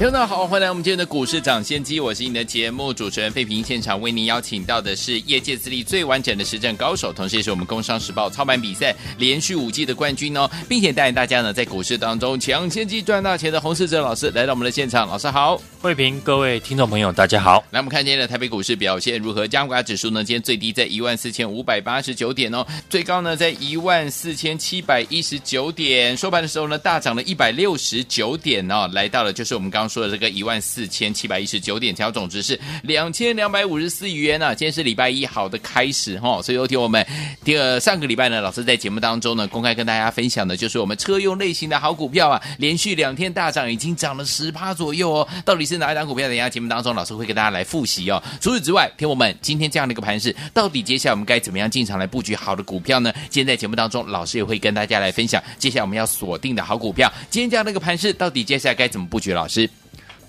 [0.00, 3.62] 听众好，欢迎来我们今天的股市抢先机，我是你的节目主持人费平。
[3.62, 17.62] 现场为您邀请到的是业界资历最完整的实战高手，同时也是我们工商时报操盘比赛连续五季的冠军哦，并且带领大家呢在股市当中抢先机赚大钱的洪世哲老师来到我们的现场，老师好，费平，各位听众朋友大家好。
[17.70, 19.46] 来，我们看今天的台北股市表现如何？
[19.46, 34.54] 加权指数呢，今天最低在一万四千五百八十九点哦，最高呢在一万四千七百一十九点，收盘的时候呢大涨了一百六十九点哦，来到了就是我们刚说的这个一万四千七百一十九点，成交总值是两千两百五十四亿元呢、啊。
[34.54, 36.42] 今天是礼拜一，好的开始哈、哦。
[36.42, 37.04] 所以有听我们
[37.44, 45.28] 第二上个礼拜呢，老师在节目当中呢，公开跟大家分享的就是我们车用类型的好股票啊，连续两天大涨，已经涨了十趴左右哦。
[45.44, 46.28] 到底是哪一档股票？
[46.28, 48.22] 等一下节目当中，老师会给大家来复习哦。
[48.40, 53.12] 除此之外，听我们今天这样的一个盘势，到底接下来我们该怎么样进场来布局好的股票呢？
[53.30, 57.12] 今天在节目当中，老师也会跟大家来分享接下来我们要锁定的好股票。
[57.30, 59.32] 今天这样的一个盘势，到底接下来该怎么布局？
[59.32, 59.68] 老师？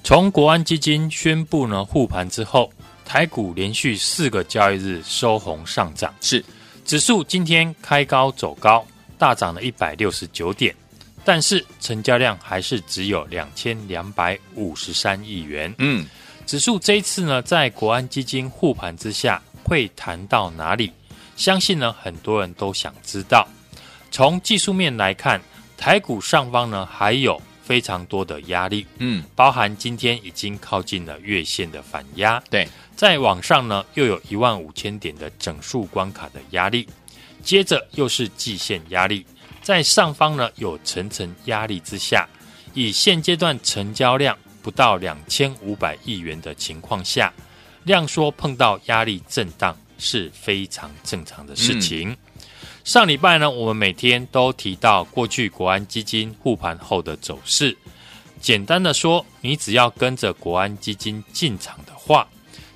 [0.03, 2.71] 从国安基金宣布呢护盘之后，
[3.05, 6.43] 台股连续四个交易日收红上涨，是
[6.83, 8.85] 指数今天开高走高，
[9.17, 10.75] 大涨了一百六十九点，
[11.23, 15.73] 但是成交量还是只有两千两百五十三亿元。
[15.77, 16.05] 嗯，
[16.47, 20.91] 指数这一次呢，在国安基金护盘之下，会谈到哪里？
[21.37, 23.47] 相信呢很多人都想知道。
[24.09, 25.39] 从技术面来看，
[25.77, 27.39] 台股上方呢还有。
[27.71, 36.85] 非常多的压力，嗯，包含今天已经靠近了月线的反压，对，再往上呢又有一万五千点的整数关卡的压力，
[37.41, 39.25] 接着又是季线压力，
[39.61, 42.27] 在上方呢有层层压力之下，
[42.73, 47.31] 以现阶段成交量不到两千五百亿元的情况下，
[47.85, 52.09] 量缩碰到压力震荡是非常正常的事情。
[52.09, 52.17] 嗯
[52.83, 57.77] 上礼拜呢，我们每天都提到过去国安基金护盘后的走势。
[58.41, 62.27] 简单的说，你只要跟着国安基金进场的话，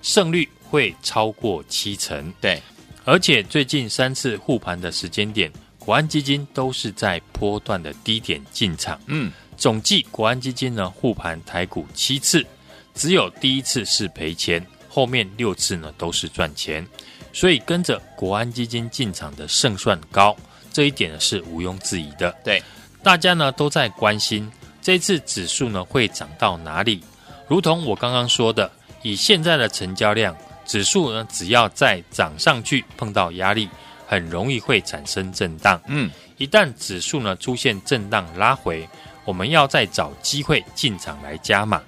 [0.03, 2.31] 胜率会超过七成。
[2.39, 2.61] 对，
[3.03, 9.01] 而且最近三次护盘的时间点，国安基金都是在波段的低点进场。
[9.07, 12.45] 嗯，总计国安基金呢护盘台股七次，
[12.93, 16.87] 只有第一次是赔钱，后面六次呢都是赚钱。
[17.35, 20.33] 所以跟着国安基金进场的胜算高，
[20.71, 22.33] 这一点呢是毋庸置疑的。
[22.45, 22.63] 对，
[23.03, 24.49] 大家呢都在关心
[24.81, 27.03] 这次指数呢会涨到哪里。
[27.49, 30.33] 如同我刚刚说的，以现在的成交量，
[30.65, 33.69] 指数呢只要再涨上去碰到压力，
[34.07, 35.79] 很容易会产生震荡。
[35.87, 38.87] 嗯，一旦指数呢出现震荡拉回，
[39.25, 41.81] 我们要再找机会进场来加码，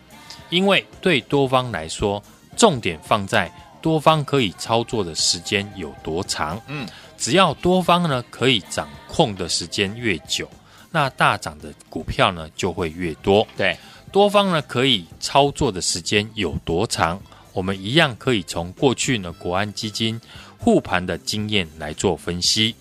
[0.49, 2.21] 因为对多方来说，
[2.57, 3.49] 重点放在。
[3.87, 6.61] 多方可以操作的时间有多长？
[6.67, 6.85] 嗯，
[7.17, 10.45] 只要多方呢可以掌控的时间越久，
[10.91, 13.47] 那大涨的股票呢就会越多。
[13.55, 13.77] 对，
[14.11, 17.17] 多方呢可以操作的时间有多长？
[17.53, 20.19] 我们一样可以从过去呢国安基金
[20.57, 22.75] 护盘的经验来做分析。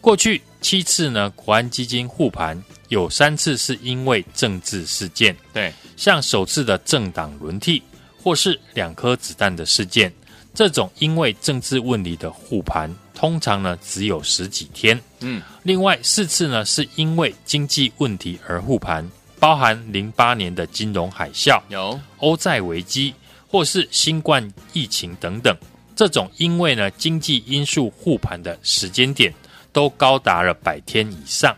[0.00, 5.36] 过去七次呢国安基金护盘，有三次是因为政治事件。
[5.52, 7.82] 对，像首次的政党轮替，
[8.22, 10.10] 或是两颗子弹的事件。
[10.58, 15.00] 这种因为政治问题的护盘，通常呢只有十几天。
[15.20, 19.08] 嗯，另外四次呢是因为经济问题而护盘，
[19.38, 23.14] 包含零八年的金融海啸、有欧债危机
[23.46, 25.56] 或是新冠疫情等等。
[25.94, 29.32] 这种因为呢经济因素护盘的时间点
[29.72, 31.56] 都高达了百天以上。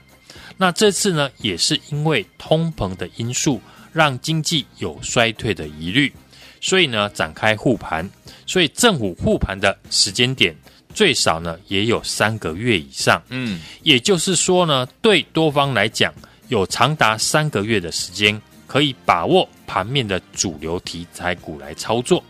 [0.59, 3.63] 那这次呢也是因为通膨的因素，
[3.95, 6.13] 让经济有衰退的疑虑。
[6.61, 8.09] 所以呢，展开护盘，
[8.47, 10.55] 所以政府护盘的时间点
[10.93, 13.23] 最少呢也有三个月以上。
[13.31, 16.13] 嗯，也就是说呢，对多方来讲，
[16.49, 22.23] 有长达三个月的时间可以把握盘面的主流题材股来操作，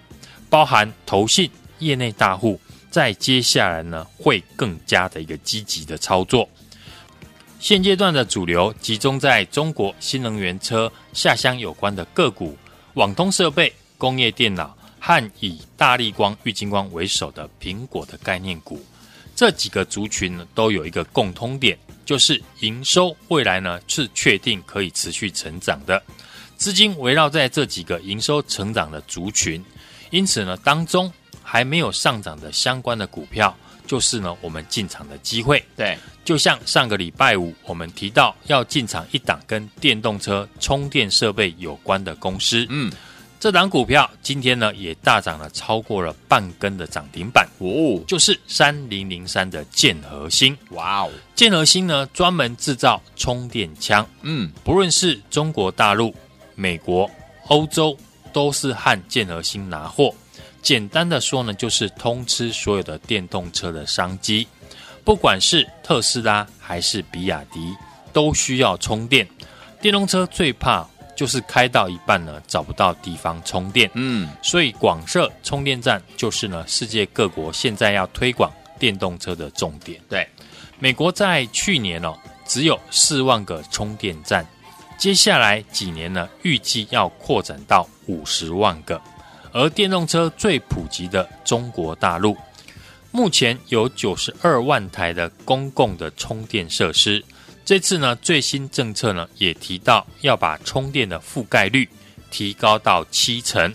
[0.48, 1.50] 包含投信、
[1.80, 6.48] 业内大户，在接下来呢会更加的一个积极的操作。
[7.58, 12.56] 现阶段的主流集中在中国新能源车下乡有关的个股，
[12.94, 13.72] 网通设备。
[14.00, 18.82] 工业电脑和以大力光、玉晶光为首的苹果的概念股，
[19.36, 26.02] 这几个族群呢都有一个共通点，就是营收未来呢是确定可以持续成长的，
[26.56, 29.62] 资金围绕在这几个营收成长的族群，
[30.08, 31.12] 因此呢当中
[31.42, 33.54] 还没有上涨的相关的股票，
[33.86, 35.62] 就是呢我们进场的机会。
[35.76, 42.90] 对，就像上个礼拜五我们提到要进场一档跟电动车充电设备有关的公司，嗯。
[43.40, 50.54] 这档股票今天呢也大涨了超过了半根的涨停板哦，就是三零零三的剑核心。
[50.72, 56.14] 哇哦，剑核心呢专门制造充电枪，嗯，不论是中国大陆、
[56.54, 57.10] 美国、
[57.46, 57.96] 欧洲，
[58.30, 60.14] 都是和剑核心拿货。
[60.60, 64.46] 简单的说呢，就是通吃所有的电动车的商机，
[65.02, 67.74] 不管是特斯拉还是比亚迪，
[68.12, 69.26] 都需要充电。
[69.80, 70.86] 电动车最怕。
[71.20, 73.90] 就是开到一半呢，找不到地方充电。
[73.92, 80.00] 嗯，所以广设充电站就是呢，世界各国现在要推广电动车的重点。
[80.08, 80.26] 对，
[80.78, 84.46] 美国在去年哦，只有四万个充电站，
[84.96, 88.98] 接下来几年呢，预计要扩展到五十万个。
[89.52, 92.34] 而电动车最普及的中国大陆，
[93.10, 97.22] 目前有九十二万台的公共的充电设施。
[97.70, 101.88] 这次呢，最新政策呢也提到要把充电的覆盖率
[102.28, 103.72] 提高到七成，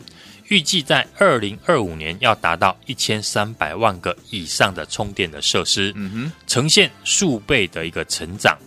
[0.49, 8.57] 预计在二零二五年要达到一千三百万个以上的充电的设施，嗯哼，呈现数倍的一个成长。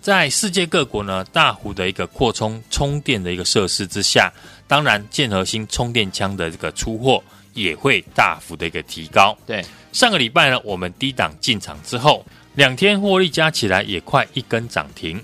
[0.00, 4.32] 在世界各国呢大幅的一个扩充充电的一个设施之下，
[4.68, 7.20] 当然建核心充电枪的这个出货
[7.54, 9.36] 也会大幅的一个提高。
[9.44, 9.64] 对，
[9.96, 12.22] 上个礼拜呢，我们低档进场之后。
[12.54, 15.22] 两天获利加起来也快一根涨停，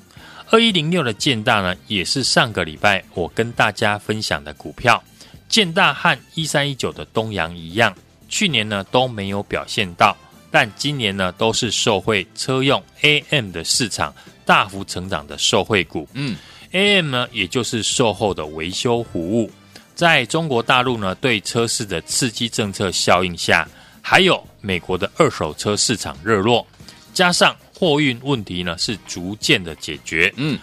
[0.50, 5.02] 二一零六的建大呢，也是上个礼拜我跟大家分享的股票。
[5.46, 7.94] 建大和一三一九的东阳一样，
[8.30, 10.16] 去年呢都没有表现到，
[10.50, 14.14] 但今年呢都是受惠车用 AM 的市场
[14.46, 16.08] 大幅成长的受惠股。
[16.14, 16.34] 嗯
[16.70, 19.50] ，AM 呢也就是售后的维修服务，
[19.94, 23.68] 在中国大陆呢对车市的刺激政策效应下，
[24.02, 26.66] 还有美国的二手车市场热络。
[27.14, 30.58] 加上货运问题呢，是逐渐的解决，嗯，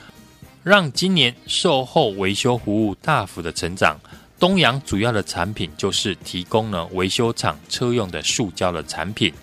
[0.64, 4.00] 让今年售后维修服务大幅的成长。
[4.40, 9.34] 东阳主要的产品就是提供呢维修厂车用的塑胶的产品，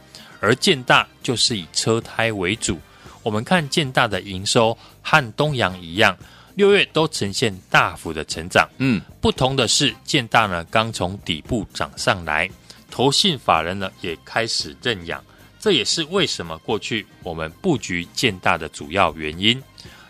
[0.40, 2.78] 而建大就是以车胎为主。
[3.22, 6.16] 我们看建大的营收和东阳一样，
[6.54, 12.48] 六月都呈现大幅的成长，嗯，不同的是建大呢刚从底部涨上来，
[12.96, 15.22] 投信法人呢也开始认养。
[15.60, 19.62] 这也是为什么过去我们布局建大的主要原因。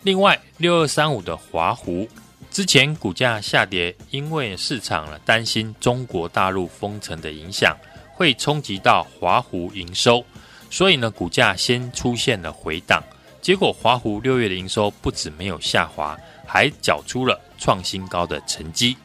[0.02, 2.08] 另外，六二三五的华湖
[2.48, 7.76] 之前股价下跌，因为市场呢担心中国大陆封城的影响
[8.12, 10.24] 会冲击到华湖营收，
[10.70, 13.02] 所以呢股价先出现了回档。
[13.42, 16.16] 结果华湖六月的营收不止没有下滑，
[16.46, 18.96] 还缴出了创新高的成绩。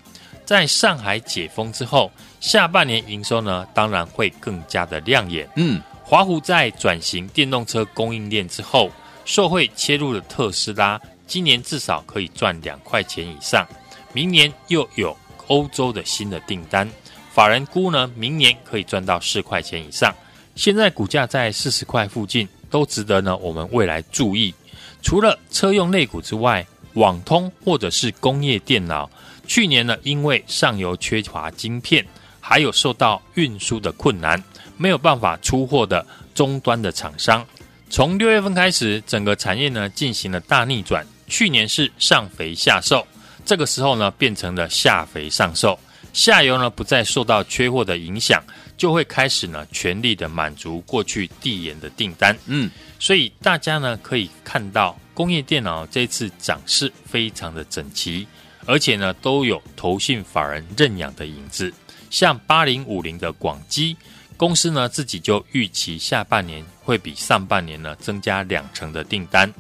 [0.46, 2.12] 在上海解封之后，
[2.42, 5.48] 下半年营收呢当然会更加的亮眼。
[5.56, 5.82] 嗯。
[6.04, 8.92] 华湖在转型电动车供应链之后，
[9.24, 13.66] 受惠切入了特斯拉，今年至少可以赚两块钱以上。
[14.12, 15.16] 明年又有
[15.48, 16.90] 欧洲的新的订单，
[17.32, 20.14] 法人估呢，明年可以赚到四块钱以上。
[20.56, 24.54] 现在股价在四十块附近，都值得呢我们未来注意。
[25.02, 29.10] 除了车用类股之外，网通或者是工业电脑，
[29.48, 32.06] 去年呢因为上游缺乏晶片，
[32.52, 34.44] 还有受到运输的困难。
[34.76, 37.48] 没有办法出货的终端的厂商，
[37.90, 41.08] 从六月份开始，整个产业呢进行了大逆转。
[41.28, 43.08] 去年是上肥下瘦，
[43.46, 45.80] 这个时候呢变成了下肥上瘦，
[46.12, 48.44] 下游呢不再受到缺货的影响，
[48.76, 52.38] 就会开始呢全力的满足过去递延的订单。
[52.48, 58.28] 嗯，所以大家呢可以看到，工业电脑这次涨势非常的整齐，
[58.66, 61.72] 而且呢都有投信法人认养的影子，
[62.12, 63.98] 像八零五零的广基。
[64.38, 69.52] 公司呢自己就预期下半年会比上半年呢增加两成的订单，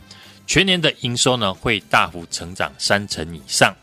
[0.48, 3.76] 全年的营收呢会大幅成长三成以上。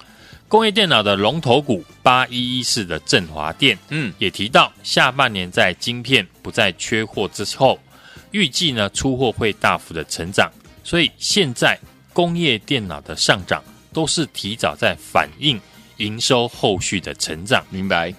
[0.48, 7.78] 工业电脑的龙头股八一一四的振华电，嗯，也提到下半年在晶片不再缺货之后，
[8.32, 10.50] 预计呢出货会大幅的成长。
[10.82, 11.78] 所以现在
[12.12, 15.60] 工业电脑的上涨都是提早在反映
[15.98, 17.64] 营收后续的成长。
[17.70, 18.12] 明白？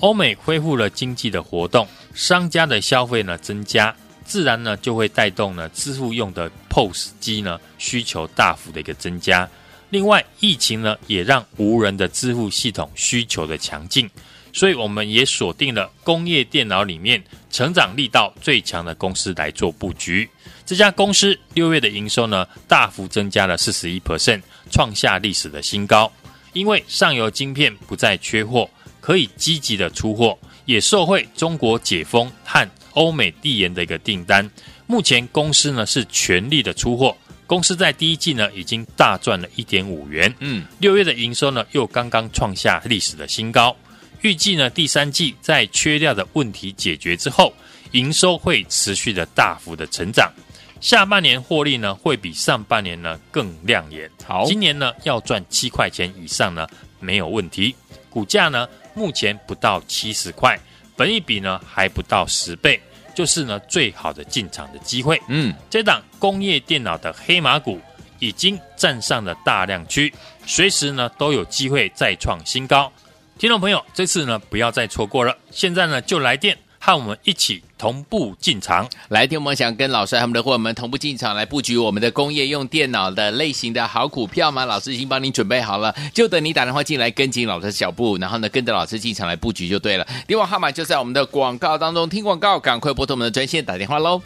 [0.00, 1.86] 欧美恢复了经济的活动。
[2.14, 9.48] 商家的消费呢增加，自然呢就会带动呢支付用的 POS 机呢需求大幅的一个增加。
[9.90, 14.10] 另外，疫情呢也让无人的支付系统需求的强劲，
[14.52, 20.28] 所以我们也锁定了工业电脑里面成长力道最强的公司来做布局。
[20.64, 26.10] 这家公司六月的营收呢大幅增加了四十一 percent，创下历史的新高。
[26.52, 28.68] 因为上游晶片不再缺货，
[29.06, 30.36] 可以积极的出货。
[30.64, 34.50] 也受惠中国解封和欧美递延的一个订单。
[34.88, 37.16] 目前公司呢是全力的出货。
[37.46, 40.34] 公司在第一季呢已经大赚了一点五元。
[40.40, 43.76] 嗯，六月的营收呢又刚刚创下历史的新高。
[44.22, 47.54] 预计呢第三季在缺料的问题解决之后，
[47.92, 50.32] 营收会持续的大幅的成长。
[50.80, 54.10] 下半年获利呢会比上半年呢更亮眼。
[54.24, 56.66] 好，今年呢要赚七块钱以上呢
[56.98, 57.72] 没有问题。
[58.10, 58.66] 股价呢
[58.96, 60.58] 目前不到七十块，
[60.96, 62.80] 本一比呢还不到十倍。
[63.14, 65.18] 就是呢，最好的进场的机会。
[65.28, 67.80] 嗯，这档工业电脑的黑马股
[68.18, 70.12] 已经站上了大量区，
[70.44, 72.92] 随时呢都有机会再创新高。
[73.38, 76.58] 听众朋友，这次呢不要再错过了，现在呢就来电。
[76.78, 84.64] 和我们一起同步进场，来听我们想跟老师他们的伙伴们同步进场来布局我们的工业用电脑的类型的好股票吗？
[84.64, 90.06] 老师已经帮您准备好了，就等你打电话进来跟紧老师的脚步，然后呢跟着老师进场来布局就对了。
[90.26, 94.22] 电话号码就在我们的广告当中，听广告赶快拨通我们的专线打电话喽。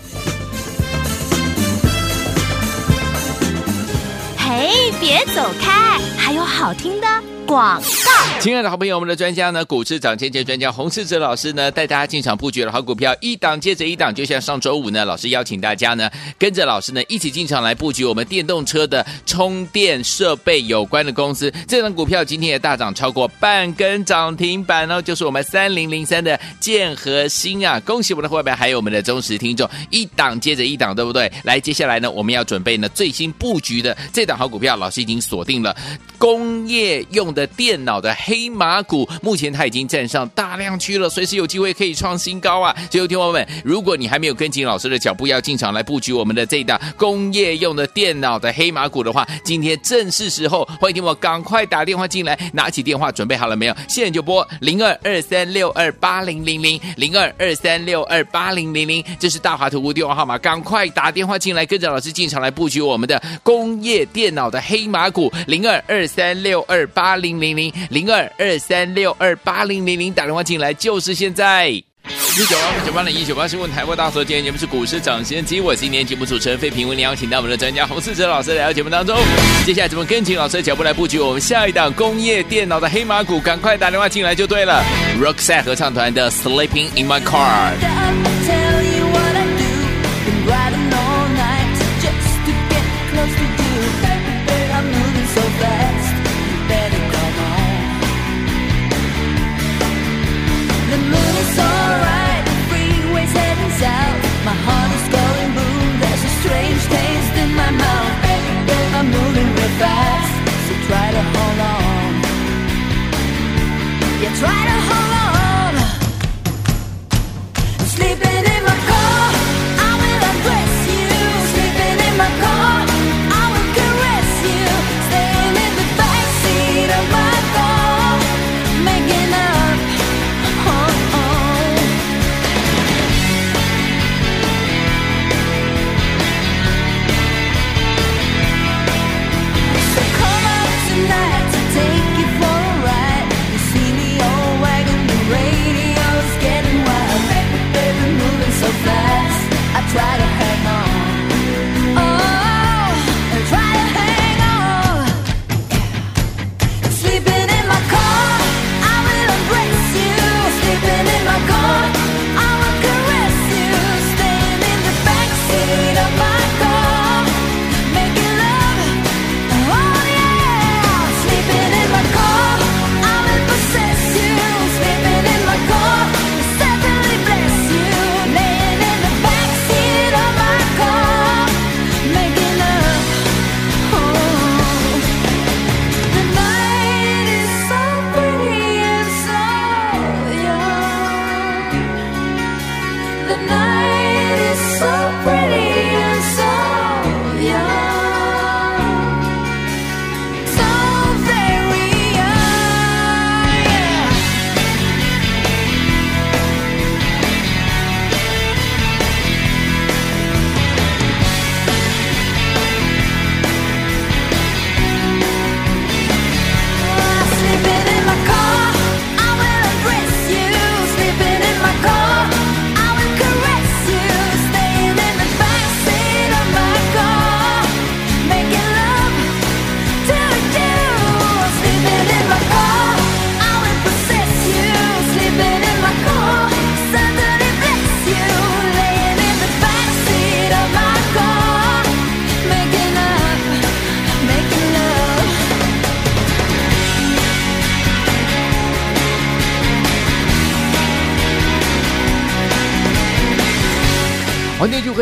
[4.37, 7.29] 嘿，别走开，还有好听的。
[7.47, 31.30] 广告，亲爱的好朋友，我们的专家呢，股市涨跌跌专家洪世哲老师呢，带大家进场布局的好股票，一档接着一档，就像上周五呢，老师邀请大家呢，跟着老师呢一起进场来布局我们电动车的充电设备有关的公司，这档股票今天也大涨超过半根涨停板哦，就是我们三零零三的建和兴啊，恭喜我们的伙伴，还有我们的忠实听众，一档接着一档，对不对？
[31.42, 35.75] 来，接下来呢，我们要准备呢最新布局的这档好股票，老师已经锁定了
[36.16, 37.46] 工业用的。
[37.56, 42.75] 电脑的黑马股，目前它已经站上大量区了，随时有机会可以创新高啊！
[42.90, 53.76] 所以，听友们，如果你还没有跟紧老师的脚步，要进场来布局我们的这档工业用的电脑的黑马股的话，今天正是时候，欢迎听我赶快打电话进来，拿起电话准备好了没有？
[53.88, 67.41] 现在就拨零二二三六二八零零零零二二三六二八零零零，这是大华图电话号码，赶快打电话进来，跟着老师进场来布局我们的工业电脑的黑马股零二二三六二八零。
[67.41, 71.69] 零零零二二三六二八零零零，打电话进来就是现在。
[71.69, 79.17] 一九八九八零一九八新闻台播大所，今天节目是股市涨先机，我是今天节目主持人费平，为您邀请到我们的专家洪世哲老师来到节目当中。
[79.65, 83.41] 接下来怎么跟紧老师的脚步来布局我们下一档工业电脑的黑马股？
[83.41, 84.85] 赶快打电话进来就对了。
[85.19, 88.39] Roxette 合唱团的 Sleeping in My Car。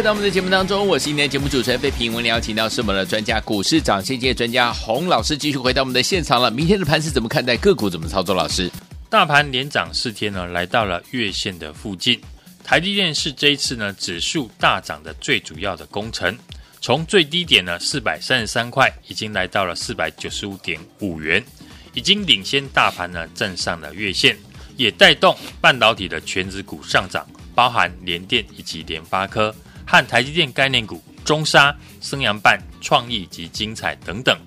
[0.09, 2.11] 到我们的节目当中，我是今天节目主持人费平。
[2.15, 6.51] 我们邀请到是我们的专家股市涨先机专家洪老师，继续回到我们的现场了。
[6.51, 7.59] 明天的盘是怎么看待？
[7.59, 8.35] 个股怎么操作？
[8.35, 8.71] 老师，
[9.11, 12.19] 大盘连涨四天呢，来到了月线的附近。
[12.65, 16.35] 台积电是这一次呢指数大涨的最主要的功臣，
[16.81, 21.45] 从最低点呢四百三十三块，已经来到了四百九十五点五元，
[21.93, 24.35] 已经领先大盘呢站上了月线，
[24.79, 27.27] 也带动半导体的全指股上涨。
[27.55, 29.53] 包含联电以及联发科
[29.91, 34.39] 和台积电概念股中沙、升阳半、创意及精彩等等，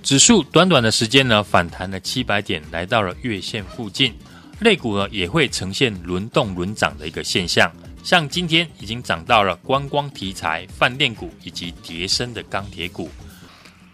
[0.00, 4.14] 指数短短的时间呢反弹了七百点，来到了月线附近。
[4.60, 7.68] 类股呢也会呈现轮动轮涨的一个现象，
[8.04, 13.10] 像今天已经涨到了观光题材、饭店股以及叠升的钢铁股。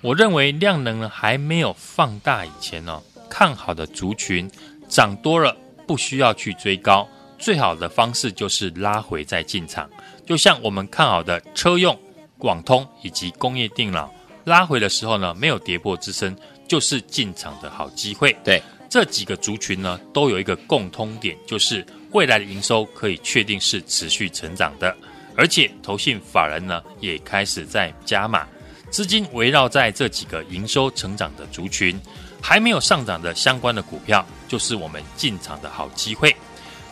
[0.02, 4.50] 我认为量能呢还没有放大以前呢，看好的族群
[4.88, 5.56] 涨多了
[5.86, 7.08] 不需要去追高。
[7.38, 9.88] 最好的方式就是拉回再进场，
[10.26, 11.98] 就像我们看好的车用、
[12.36, 14.12] 广通以及工业电脑
[14.44, 16.36] 拉回的时候呢，没有跌破支撑，
[16.68, 18.36] 就是进场的好机会。
[18.44, 24.94] 对，这几个族群呢，都有一个共通点，就是未来的营收可以确定是持续成长的，
[25.36, 28.46] 而且投信法人呢也开始在加码，
[28.90, 32.00] 资金围绕在这几个营收成长的族群，
[32.42, 36.34] 还没有上涨的相关的股票，就是我们进场的好机会。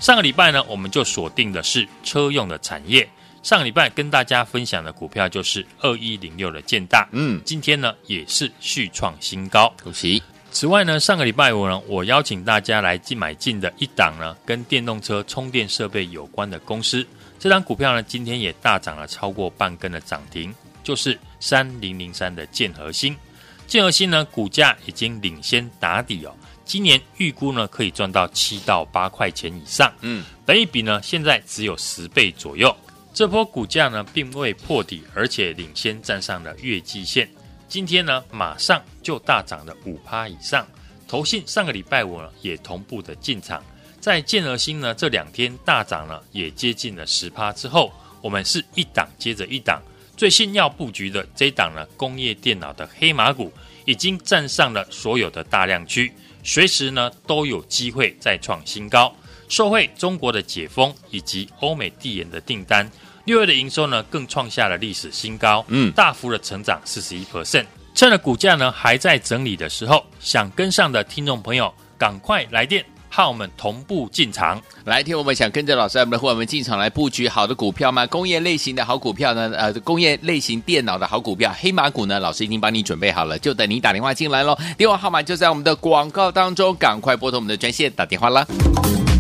[0.01, 3.09] 上个礼拜呢，我们就锁定的是车用的产业。
[3.45, 10.23] 上个礼拜跟大家分享的股票就是二一零六的建大，嗯，今天呢也是续创新高，恭喜。
[10.51, 17.07] 此外呢，上个礼拜五呢，我邀请大家来进买进的一档呢，跟电动车充电设备有关的公司，
[17.39, 23.15] 这档股票呢，今天也大涨了超过半根的涨停，就是三零零三的建和兴。
[23.67, 26.35] 建和兴呢，股价已经领先打底哦。
[26.65, 29.93] 今年预估呢，可以赚到七到八块钱以上。
[30.01, 32.75] 嗯，本益比呢，现在只有十倍左右。
[33.15, 37.31] 这波股价呢，并未破底，而且领先站上了月季线。
[37.69, 40.67] 今天呢，马上就大涨了五趴以上。
[41.07, 43.63] 投信上个礼拜五呢，也同步的进场。
[44.01, 49.81] 在建和兴呢，这两天大涨了，也接近了十趴之后，我们是一档接着一档。
[50.17, 53.53] 最新要布局的这一档呢，工业电脑的黑马股，
[53.85, 56.13] 已经站上了所有的大量区。
[56.43, 59.15] 随时呢都有机会再创新高，
[59.49, 62.91] 受惠中国的解封以及欧美递延的订单，
[63.25, 67.67] 六月的营收呢更创下了历史新高，嗯，大幅的成长四十一 percent。
[67.95, 72.85] 趁着股价呢还在整理的时候，想跟上的听众朋友赶快来电。
[73.17, 78.05] 和我们同步进场，来听我们想跟着老师我们的伙伴们进场来布局好的股票吗？
[78.09, 79.53] 工业类型的好股票呢？
[79.57, 82.19] 呃，工业类型电脑的好股票，黑马股呢？
[82.19, 84.59] 老师已经帮你准备好了，就等你打电话进来喽。
[84.77, 88.45] 电话号码就在我们的广告当中，赶快拨通我们的专线打电话啦。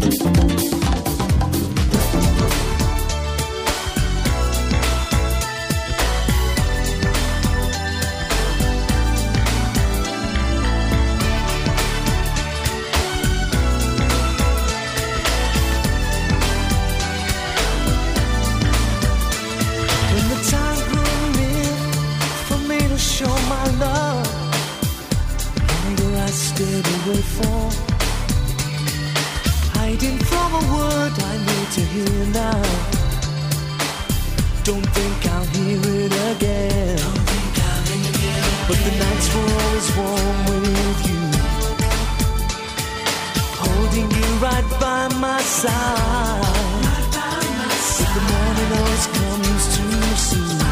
[0.04, 0.43] Thank you.
[34.64, 36.98] Don't think I'll hear it again.
[37.86, 41.22] Hear but the nights were always warm with you.
[43.64, 46.40] Holding you right by my side.
[46.88, 48.06] Right by my side.
[48.06, 50.63] But the morning always comes too soon.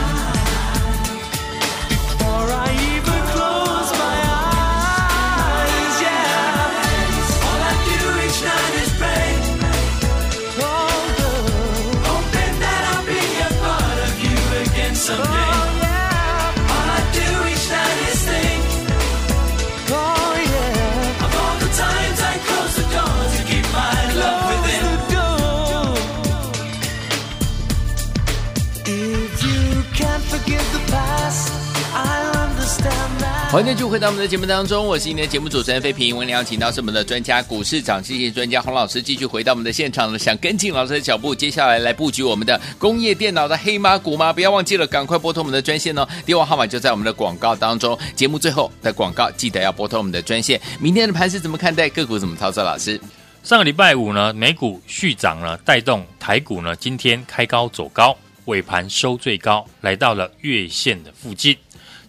[33.52, 36.14] 欢迎继续回到我们的节目当中，我是今天的节目主持人费平。
[36.14, 40.18] 我们邀请到是我们的专家股市长，谢谢专家洪老师继续回到我们的现场了。
[40.18, 44.32] 想跟进老师的脚步，接下来来布局我们的工业电脑的黑马股吗？
[44.32, 46.08] 不要忘记了，赶快拨通我们的专线哦。
[46.24, 47.98] 电话号码就在我们的广告当中。
[48.16, 50.58] 节目最后的广告，记得要拨通我们的专线。
[50.80, 51.90] 明天的盘是怎么看待？
[51.90, 52.64] 个股怎么操作？
[52.64, 52.98] 老师，
[53.42, 61.54] 上个礼拜五呢，美股续涨了，带动台股呢，今天开高走高，尾盘收最高，来到了月线的附近。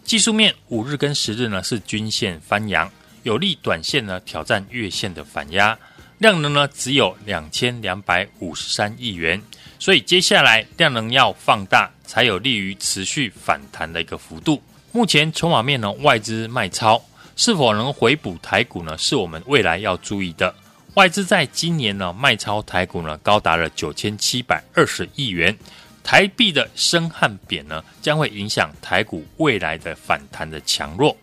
[0.04, 2.90] 技术面五日跟十日呢是均线翻阳，
[3.22, 5.76] 有利短线呢挑战月线的反压，
[6.18, 9.40] 量能呢只有两千两百五十三亿元，
[9.78, 14.62] 所以接下来量能要放大，才有利于持续反弹的一个幅度。
[14.92, 17.02] 目前筹码面呢，外资卖超，
[17.34, 18.96] 是否能回补台股呢？
[18.98, 20.54] 是我们未来要注意的。
[20.92, 25.56] 外资在今年呢卖超台股呢，高达了九千七百二十亿元。
[26.04, 31.16] 台币的升和贬呢，将会影响台股未来的反弹的强弱。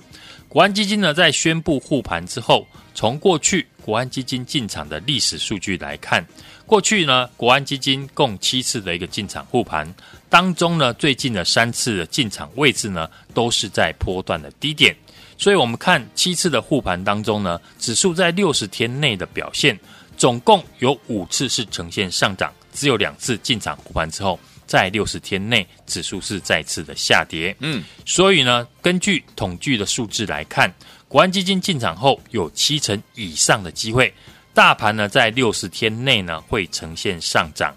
[0.50, 6.26] 国安基金呢，在宣布护盘之后，从过去国安基金进场的历史数据来看，
[6.66, 9.88] 过去呢，国安基金共七次的一个进场护盘
[10.30, 14.94] 当中呢，最近的三次的进场位置呢，都是在波段的低点。
[15.38, 19.80] 所以，我们看七次的护盘当中呢，指数在六十天内的表现，
[20.18, 24.38] 总共有五次是呈现上涨，只有两次进场护盘之后，
[24.72, 27.54] 在六十天内指数是再次的下跌。
[27.60, 30.74] 嗯，所以呢，根据统计的数字来看，
[31.10, 34.14] 国安基金进场后有七成以上的机会，
[34.54, 37.76] 大盘呢在六十天内呢会呈现上涨。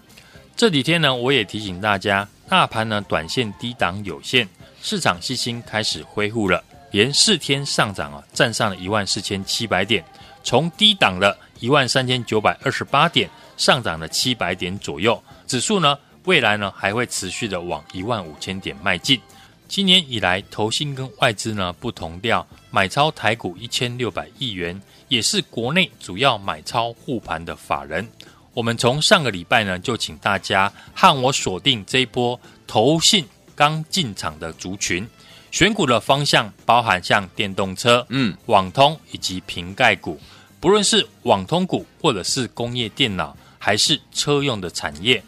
[0.55, 4.47] 这几天呢，我也提醒大家，大盘呢短线低档有限，
[4.81, 6.63] 市场信心开始恢复了。
[6.91, 10.01] 连四天上涨啊，站上了一万四千七百点，
[10.45, 15.21] 从低档的一万三千九百二十八点上涨了七百点左右。
[15.45, 19.19] 指数呢，未来呢还会持续的往一万五千点迈进。
[19.67, 28.07] 今年以来，投信跟外资呢不同调，买超台股一千六百亿元，也是国内主要买超护盘的法人。
[28.53, 35.07] 我们从上个礼拜呢，就请大家和我锁定这一波投信刚进场的族群。
[35.51, 40.19] 选股的方向包含像电动车、嗯，网通以及瓶盖股，
[40.59, 45.23] 不论是网通股或者是工业电脑，还是车用的产业，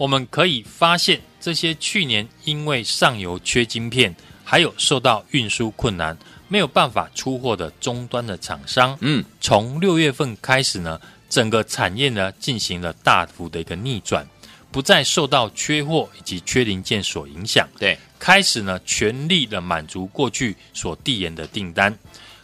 [0.00, 6.16] 我们可以发现这些去年因为上游缺晶片，还有受到运输困难，
[6.48, 14.26] 没有办法出货的终端的厂商，嗯，从六月份开始呢，整个产业呢进行了大幅的一个逆转。
[14.72, 21.94] 不再受到缺货以及缺零件所影响，对，开始呢全力的满足过去所递延的订单。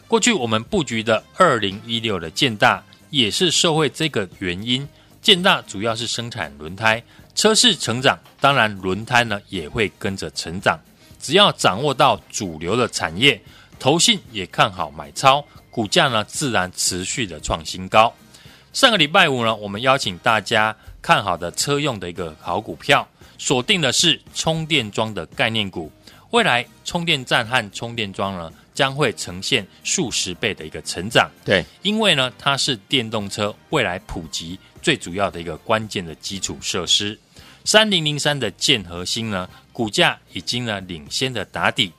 [0.07, 4.87] 过去我们布局的二零一六的建大也是受惠这个原因。
[5.19, 7.03] 建大主要是生产轮胎，
[7.37, 10.77] 车市成长，当然轮胎呢也会跟着成长。
[11.19, 13.39] 只要掌握到主流的产业，
[13.77, 18.11] 投信也看好买超，股价呢自然持续的创新高。
[18.73, 20.75] 上个礼拜五呢，我们邀请大家。
[20.99, 25.89] 看好的车用的一个好股票，锁定的是充电桩的概念股。
[26.31, 31.29] 未来充电站和充电桩呢，将会呈现数十倍的一个成长。
[31.45, 37.17] 对，因为呢，它是电动车未来普及最主要的一个关键的基础设施。
[37.67, 41.91] 三零零三的建和兴呢，股价已经呢领先的打底，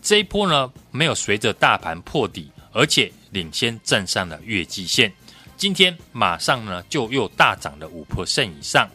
[0.00, 5.12] 这一波呢没有随着大盘破底，而且领先站上了月季线。
[5.56, 8.88] 今天马上呢就又大涨了五 percent 以上，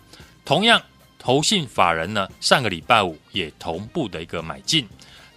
[0.46, 0.82] 同样
[1.20, 4.88] 投信法人呢上个礼拜五也同步的一个买进，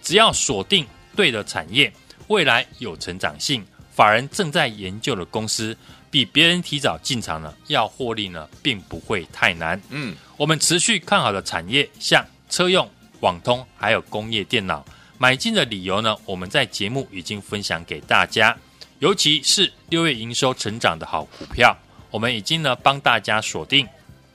[0.01, 1.91] 只要锁定对的产业，
[2.29, 5.77] 未来有成长性，法人正在研究的公司，
[6.09, 9.81] 比别人提早进场呢，要获利呢并不会太难。
[9.89, 12.89] 嗯，我们持续看好的产业，像车用、
[13.19, 14.85] 网通还有工业电脑，
[15.17, 18.55] 买进的理由呢，我们在节目已经分享给大家。
[18.99, 21.75] 尤其是六月营收成长的好股票，
[22.09, 23.85] 我们已经呢帮大家锁定，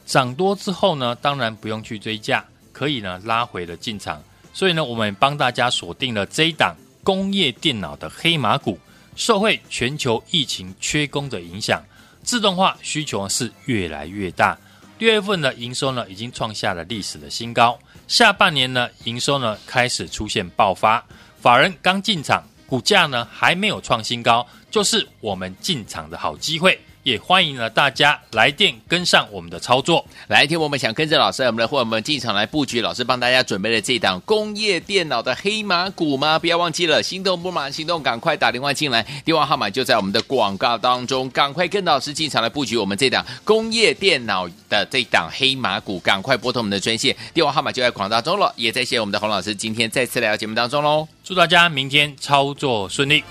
[0.04, 4.22] 涨多之后呢，当然不用去追价，可以呢拉回了进场。
[4.52, 8.78] 所以呢，我们帮大家锁定了这一档工业电脑的黑马股，
[9.16, 11.83] 受惠全球疫情缺工的影响，
[12.23, 14.59] 自动化需求是越来越大。
[14.99, 21.05] 六月份的营收呢，已经创下了历史的新高，下半年呢，营收呢开始出现爆发，
[21.40, 22.44] 法人刚进场。
[22.66, 30.04] 股价呢还没有创新高，就是我们进场的好机会，也欢迎了大家来电跟上我们的操作。
[30.28, 36.38] 来听我们想跟着老师，我们的伙伴们进场来布局，老师帮大家准备了这档工业电脑的黑马股吗？
[36.38, 48.52] 不要忘记了，心动不马行动，赶快打电话进来，电话号码就在我们的广告当中，赶快跟老师进场来布局我们这档工业电脑的这档黑马股，赶快拨通我们的专线，电话号码就在广告中了。
[48.56, 51.06] 也再谢谢我们的洪老师今天再次来到节目当中喽。
[51.22, 53.22] 祝大家明天操作顺利！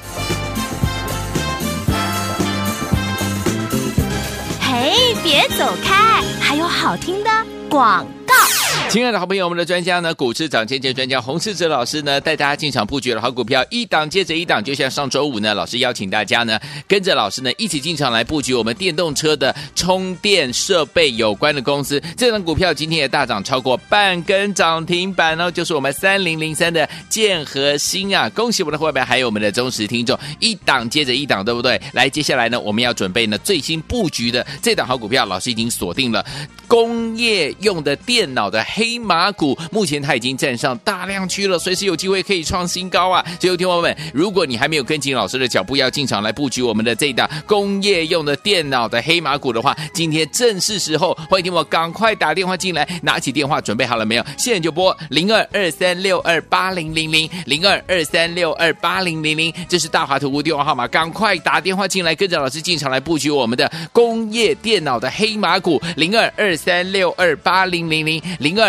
[4.80, 7.30] 哎，别走开，还有好听的
[7.70, 8.08] 广。
[8.92, 22.02] 亲爱的好朋友，我们的专家呢，股市涨跌跌专家洪世哲老师呢，带大家进场布局了好股票，一档接着一档，就像上周五呢，老师邀请大家呢，跟着老师呢一起进场来布局我们电动车的充电设备有关的公司。
[22.18, 28.28] 这档股票今天也大涨超过半根涨停板哦，就是我们三零零三的建和兴啊！
[28.30, 31.80] 恭喜我们的伙伴，还有我们的忠实听众，一档接着一档，对不对？
[31.94, 36.26] 来，接下来呢，我们要准备呢最新布局的这档好股票，老师已经锁定了
[36.68, 38.66] 工业用的电脑的。
[38.80, 43.22] 黑马股目前它已经站上大量区了，随时有机会可以创新高啊！
[43.42, 54.26] 所以，听友们，如果你还没有跟紧老师的脚步，要进场来布局我们的这一档工业用的电脑的黑马股的话，今天正是时候，欢迎听我赶快打电话进来，拿起电话准备好了没有？
[54.38, 68.69] 现在就拨零二二三六二八零零零零二二三六二八零零零，这是大华投顾电话号码，赶快打电话进来，跟着老师进场来布局我们的工业电脑的黑马股零二二三六二八零零零零二